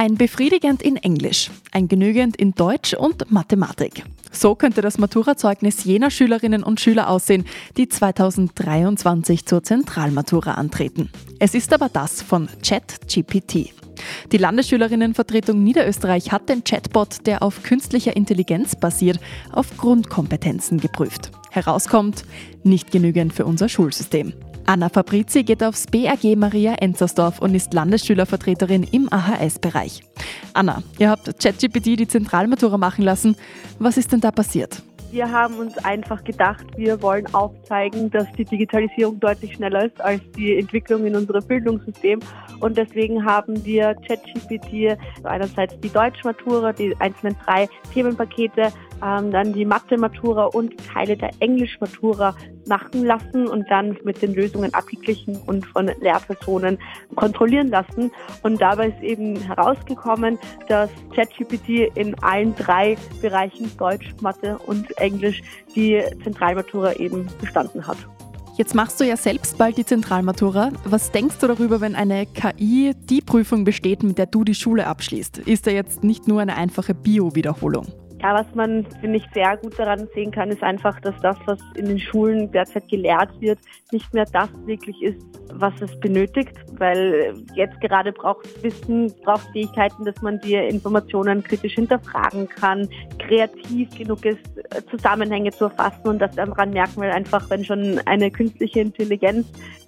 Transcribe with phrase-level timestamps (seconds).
[0.00, 4.02] Ein befriedigend in Englisch, ein genügend in Deutsch und Mathematik.
[4.32, 7.44] So könnte das Maturazeugnis jener Schülerinnen und Schüler aussehen,
[7.76, 11.10] die 2023 zur Zentralmatura antreten.
[11.38, 13.74] Es ist aber das von ChatGPT.
[14.32, 19.20] Die Landesschülerinnenvertretung Niederösterreich hat den Chatbot, der auf künstlicher Intelligenz basiert,
[19.52, 21.30] auf Grundkompetenzen geprüft.
[21.50, 22.24] Herauskommt,
[22.62, 24.32] nicht genügend für unser Schulsystem.
[24.70, 30.04] Anna Fabrizi geht aufs BRG Maria Enzersdorf und ist Landesschülervertreterin im AHS-Bereich.
[30.54, 33.34] Anna, ihr habt ChatGPT die Zentralmatura machen lassen.
[33.80, 34.80] Was ist denn da passiert?
[35.10, 40.22] Wir haben uns einfach gedacht, wir wollen aufzeigen, dass die Digitalisierung deutlich schneller ist als
[40.36, 42.20] die Entwicklung in unserem Bildungssystem.
[42.60, 48.72] Und deswegen haben wir ChatGPT einerseits die Deutschmatura, die einzelnen drei Themenpakete,
[49.02, 52.34] ähm, dann die Mathe-Matura und Teile der Englisch-Matura
[52.66, 56.78] machen lassen und dann mit den Lösungen abgeglichen und von Lehrpersonen
[57.16, 58.10] kontrollieren lassen.
[58.42, 65.42] Und dabei ist eben herausgekommen, dass ChatGPT in allen drei Bereichen Deutsch, Mathe und Englisch
[65.74, 67.98] die Zentralmatura eben bestanden hat.
[68.56, 70.70] Jetzt machst du ja selbst bald die Zentralmatura.
[70.84, 74.86] Was denkst du darüber, wenn eine KI die Prüfung besteht, mit der du die Schule
[74.86, 75.38] abschließt?
[75.38, 77.86] Ist ja jetzt nicht nur eine einfache Bio-Wiederholung.
[78.22, 81.58] Ja, was man, finde ich, sehr gut daran sehen kann, ist einfach, dass das, was
[81.74, 83.58] in den Schulen derzeit gelehrt wird,
[83.92, 89.48] nicht mehr das wirklich ist, was es benötigt, weil jetzt gerade braucht es Wissen, braucht
[89.52, 94.40] Fähigkeiten, dass man die Informationen kritisch hinterfragen kann, kreativ genug ist,
[94.90, 99.46] Zusammenhänge zu erfassen und das daran merken wir einfach, wenn schon eine künstliche Intelligenz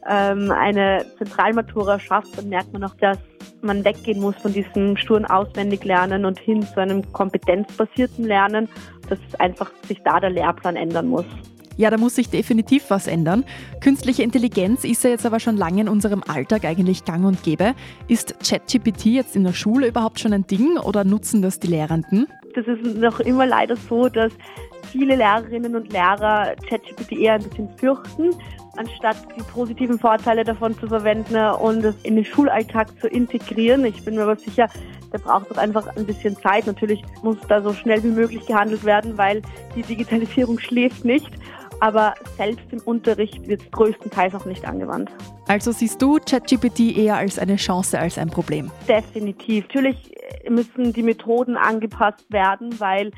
[0.09, 3.19] ähm, eine Zentralmatura schafft, dann merkt man auch, dass
[3.63, 8.69] man weggehen muss von diesem sturen Auswendiglernen und hin zu einem kompetenzbasierten Lernen,
[9.09, 11.27] dass einfach sich da der Lehrplan ändern muss.
[11.77, 13.45] Ja, da muss sich definitiv was ändern.
[13.81, 17.75] Künstliche Intelligenz ist ja jetzt aber schon lange in unserem Alltag eigentlich gang und gäbe.
[18.09, 22.27] Ist ChatGPT jetzt in der Schule überhaupt schon ein Ding oder nutzen das die Lehrenden?
[22.55, 24.33] Das ist noch immer leider so, dass
[24.91, 28.31] viele Lehrerinnen und Lehrer ChatGPT eher ein bisschen fürchten,
[28.77, 33.85] anstatt die positiven Vorteile davon zu verwenden und es in den Schulalltag zu integrieren.
[33.85, 34.69] Ich bin mir aber sicher,
[35.13, 36.67] da braucht es einfach ein bisschen Zeit.
[36.67, 39.43] Natürlich muss da so schnell wie möglich gehandelt werden, weil
[39.75, 41.31] die Digitalisierung schläft nicht.
[41.83, 45.11] Aber selbst im Unterricht wird es größtenteils auch nicht angewandt.
[45.49, 48.71] Also siehst du ChatGPT eher als eine Chance als ein Problem?
[48.87, 49.65] Definitiv.
[49.65, 49.97] Natürlich
[50.49, 53.11] müssen die Methoden angepasst werden, weil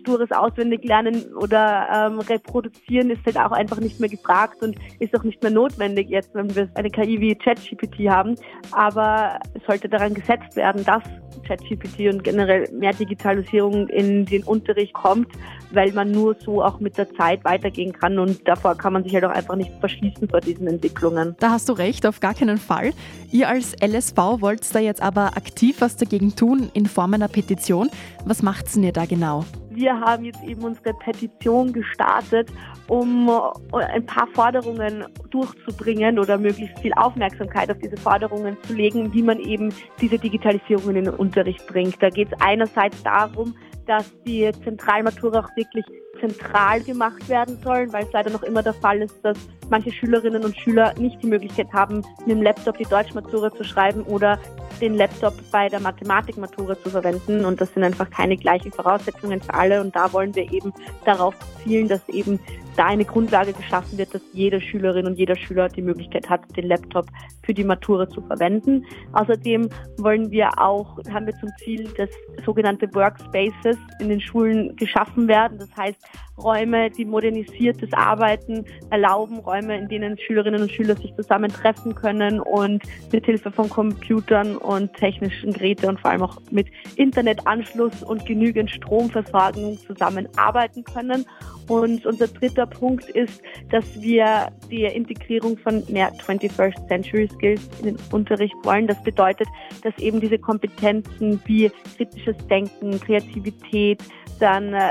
[0.00, 5.22] stures Auswendiglernen oder ähm, Reproduzieren ist halt auch einfach nicht mehr gefragt und ist auch
[5.22, 8.34] nicht mehr notwendig jetzt, wenn wir eine KI wie ChatGPT haben.
[8.72, 11.04] Aber es sollte daran gesetzt werden, dass
[11.46, 15.28] ChatGPT und generell mehr Digitalisierung in den Unterricht kommt,
[15.72, 19.14] weil man nur so auch mit der Zeit weitergehen kann und davor kann man sich
[19.14, 21.36] halt auch einfach nicht verschließen vor diesen Entwicklungen.
[21.40, 22.92] Da hast du recht, auf gar keinen Fall.
[23.30, 27.90] Ihr als LSV wollt da jetzt aber aktiv was dagegen tun in Form einer Petition.
[28.24, 29.44] Was macht's denn ihr da genau?
[29.72, 32.48] Wir haben jetzt eben unsere Petition gestartet,
[32.88, 33.30] um
[33.72, 39.38] ein paar Forderungen durchzubringen oder möglichst viel Aufmerksamkeit auf diese Forderungen zu legen, wie man
[39.38, 42.02] eben diese Digitalisierung in den Unterricht bringt.
[42.02, 43.54] Da geht es einerseits darum,
[43.90, 45.84] dass die Zentralmatura auch wirklich
[46.20, 49.36] zentral gemacht werden sollen, weil es leider noch immer der Fall ist, dass
[49.68, 54.04] manche Schülerinnen und Schüler nicht die Möglichkeit haben, mit dem Laptop die Deutschmatura zu schreiben
[54.04, 54.38] oder
[54.80, 57.44] den Laptop bei der Mathematikmatura zu verwenden.
[57.44, 59.80] Und das sind einfach keine gleichen Voraussetzungen für alle.
[59.80, 60.72] Und da wollen wir eben
[61.04, 61.34] darauf
[61.64, 62.38] zielen, dass eben
[62.76, 66.66] da eine Grundlage geschaffen wird, dass jede Schülerin und jeder Schüler die Möglichkeit hat, den
[66.66, 67.06] Laptop
[67.44, 68.84] für die Matura zu verwenden.
[69.12, 72.10] Außerdem wollen wir auch, haben wir zum Ziel, dass
[72.44, 75.58] sogenannte Workspaces in den Schulen geschaffen werden.
[75.58, 75.98] Das heißt,
[76.42, 82.82] Räume, die modernisiertes Arbeiten erlauben, Räume, in denen Schülerinnen und Schüler sich zusammentreffen können und
[83.12, 88.70] mit Hilfe von Computern und technischen Geräten und vor allem auch mit Internetanschluss und genügend
[88.70, 91.24] Stromversorgung zusammenarbeiten können.
[91.68, 97.96] Und unser dritter Punkt ist, dass wir die Integrierung von mehr 21st Century Skills in
[97.96, 98.88] den Unterricht wollen.
[98.88, 99.46] Das bedeutet,
[99.84, 104.02] dass eben diese Kompetenzen wie kritisches Denken, Kreativität,
[104.40, 104.90] dann äh,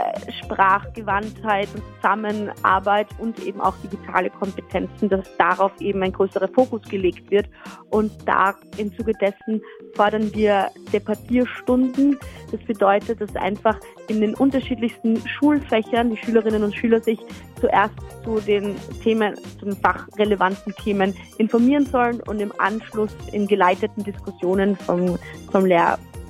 [1.40, 7.30] Sprachgewandtheit und Zusammenarbeit und eben auch digitale Kompetenzen, dass darauf eben ein größerer Fokus gelegt
[7.32, 7.48] wird.
[7.90, 9.62] Und da im Zuge dessen
[9.96, 12.18] fordern wir Debattierstunden.
[12.52, 13.78] Das bedeutet, dass einfach
[14.08, 17.20] in den unterschiedlichsten Schulfächern die Schülerinnen und Schüler sich
[17.60, 17.94] zuerst
[18.24, 24.76] zu den Themen, zu den fachrelevanten Themen informieren sollen und im Anschluss in geleiteten Diskussionen
[24.76, 25.18] vom,
[25.52, 25.66] vom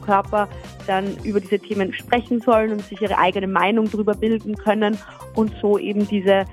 [0.09, 0.49] Lehrkörper
[0.87, 4.97] dann über diese Themen sprechen sollen und sich ihre eigene Meinung darüber bilden können
[5.35, 6.45] und so eben diese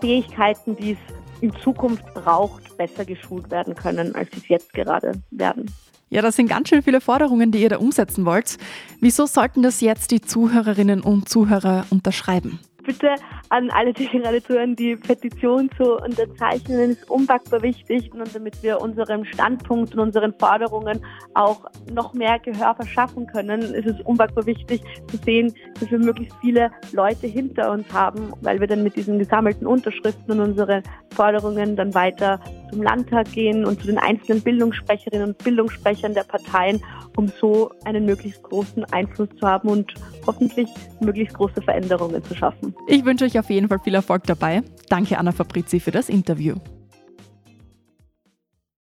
[0.00, 0.98] Fähigkeiten, die es
[1.40, 5.70] in Zukunft braucht, besser geschult werden können, als sie es jetzt gerade werden.
[6.08, 8.58] Ja, das sind ganz schön viele Forderungen, die ihr da umsetzen wollt.
[9.00, 12.60] Wieso sollten das jetzt die Zuhörerinnen und Zuhörer unterschreiben?
[12.86, 13.14] Bitte
[13.50, 18.12] an alle, die gerade zuhören, die Petition zu unterzeichnen, ist unpackbar wichtig.
[18.12, 21.04] Und damit wir unserem Standpunkt und unseren Forderungen
[21.34, 26.36] auch noch mehr Gehör verschaffen können, ist es unpackbar wichtig zu sehen, dass wir möglichst
[26.40, 31.76] viele Leute hinter uns haben, weil wir dann mit diesen gesammelten Unterschriften und unseren Forderungen
[31.76, 32.40] dann weiter
[32.70, 36.82] zum Landtag gehen und zu den einzelnen Bildungssprecherinnen und Bildungssprechern der Parteien,
[37.16, 39.94] um so einen möglichst großen Einfluss zu haben und
[40.26, 40.68] hoffentlich
[41.00, 42.74] möglichst große Veränderungen zu schaffen.
[42.86, 44.62] Ich wünsche euch auf jeden Fall viel Erfolg dabei.
[44.88, 46.56] Danke Anna Fabrizi für das Interview.